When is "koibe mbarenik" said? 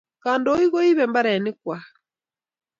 0.73-1.57